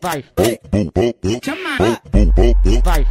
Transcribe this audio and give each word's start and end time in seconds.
vai, 0.00 0.24
chama, 1.44 1.76
vai, 1.78 3.06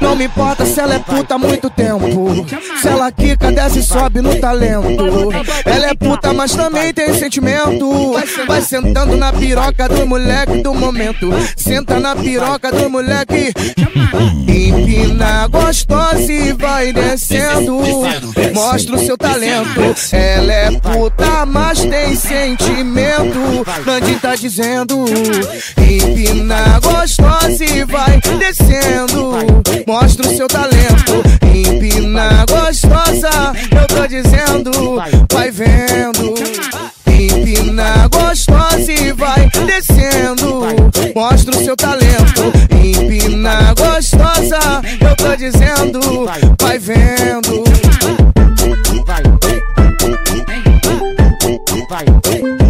Não 0.00 0.16
me 0.16 0.24
importa 0.24 0.66
se 0.66 0.80
ela 0.80 0.94
é 0.94 0.98
puta 0.98 1.34
há 1.34 1.38
muito 1.38 1.70
tempo. 1.70 2.46
Se 2.80 2.88
ela 2.88 3.10
quica, 3.10 3.52
desce 3.52 3.78
e 3.78 3.82
sobe 3.82 4.20
no 4.20 4.38
talento. 4.40 5.30
Ela 5.64 5.86
é 5.90 5.94
puta, 5.94 6.32
mas 6.32 6.54
também 6.54 6.92
tem 6.92 7.14
sentimento. 7.14 8.14
Vai 8.46 8.60
sentando 8.60 9.16
na 9.16 9.32
piroca 9.32 9.88
do 9.88 10.06
moleque 10.06 10.62
do 10.62 10.74
momento. 10.74 11.30
Senta 11.56 11.98
na 11.98 12.14
piroca 12.14 12.70
do 12.70 12.90
moleque. 12.90 13.52
Empina 14.48 15.46
gostosa 15.48 16.32
e 16.32 16.52
vai 16.52 16.92
descendo. 16.92 17.80
Mostra 18.54 18.96
o 18.96 18.98
seu 18.98 19.16
talento. 19.16 19.80
Ela 20.12 20.52
é 20.52 20.70
puta, 20.72 21.46
mas 21.46 21.80
tem 21.80 22.14
sentimento. 22.14 23.35
Nandinho 24.06 24.20
tá 24.20 24.36
dizendo. 24.36 25.04
Empina 25.76 26.78
gostosa 26.80 27.64
e 27.64 27.84
vai 27.84 28.20
descendo. 28.38 29.32
Mostra 29.86 30.28
o 30.28 30.36
seu 30.36 30.46
talento. 30.46 31.22
Empina 31.42 32.46
gostosa, 32.46 33.52
eu 33.72 33.86
tô 33.88 34.06
dizendo. 34.06 35.02
Vai 35.32 35.50
vendo. 35.50 36.34
Empina 37.06 38.08
gostosa 38.08 38.92
e 38.92 39.12
vai 39.12 39.50
descendo. 39.66 40.62
Mostra 41.14 41.56
o 41.56 41.64
seu 41.64 41.76
talento. 41.76 42.52
Empina 42.70 43.74
gostosa, 43.74 44.82
eu 45.00 45.16
tô 45.16 45.34
dizendo. 45.34 46.00
Vai 46.60 46.78
vendo. 46.78 47.64
vai, 51.88 52.04
vai, 52.20 52.65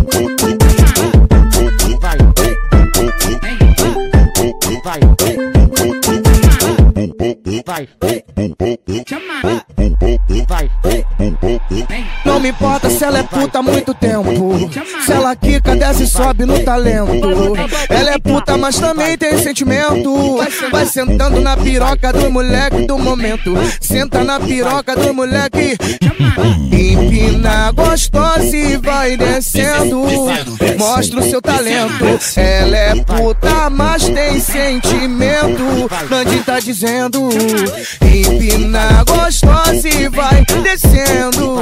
vai, 7.76 7.88
vai, 10.48 10.70
Não 12.24 12.40
me 12.40 12.48
importa 12.48 12.88
se 12.88 13.04
ela 13.04 13.18
é 13.18 13.22
puta 13.22 13.58
há 13.58 13.62
muito 13.62 13.92
tempo. 13.92 14.70
Se 15.04 15.12
ela 15.12 15.36
quica, 15.36 15.76
desce 15.76 16.04
e 16.04 16.06
sobe 16.06 16.46
no 16.46 16.58
talento. 16.64 17.54
Ela 17.88 18.12
é 18.12 18.18
puta, 18.18 18.56
mas 18.56 18.78
também 18.78 19.18
tem 19.18 19.36
sentimento. 19.38 20.38
Vai 20.70 20.86
sentando 20.86 21.40
na 21.40 21.56
piroca 21.56 22.12
do 22.12 22.30
moleque 22.30 22.86
do 22.86 22.98
momento. 22.98 23.54
Senta 23.80 24.24
na 24.24 24.40
piroca 24.40 24.96
do 24.96 25.12
moleque. 25.12 25.76
Empina 26.72 27.72
gostosa 27.72 28.56
e 28.56 28.76
vai 28.76 29.16
descendo. 29.16 30.06
Mostra 30.78 31.20
o 31.20 31.30
seu 31.30 31.40
talento. 31.40 32.04
Ela 32.36 32.76
é 32.76 32.94
puta, 32.96 33.70
mas 33.70 34.04
tem 34.04 34.40
sentimento. 34.40 35.64
Nandinho 36.10 36.44
tá 36.44 36.60
dizendo. 36.60 37.28
Empina 38.02 39.04
gostosa 39.04 39.88
e 39.88 40.08
vai 40.08 40.44
descendo. 40.62 41.56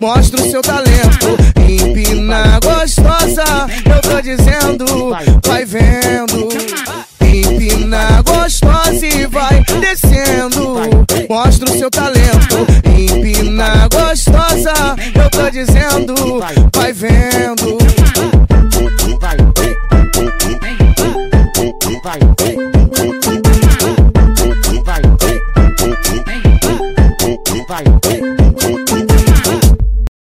Mostra 0.00 0.40
o 0.40 0.50
seu 0.50 0.62
talento. 0.62 1.36
Empina 1.68 2.58
gostosa, 2.62 3.44
eu 3.84 4.00
tô 4.02 4.20
dizendo. 4.20 5.10
Vai 5.46 5.64
vendo. 5.64 6.48
Empina 7.20 8.22
gostosa 8.22 9.06
e 9.06 9.26
vai 9.26 9.64
descendo. 9.80 10.76
Mostra 11.28 11.70
o 11.70 11.78
seu 11.78 11.90
talento. 11.90 12.66
Empina 12.98 13.88
gostosa, 13.92 14.96
eu 15.14 15.30
tô 15.30 15.50
dizendo. 15.50 16.40
Vai 16.74 16.92
vendo. 16.92 17.35
Vai, 24.84 25.02
vai, 27.68 27.84
vai. 28.02 28.45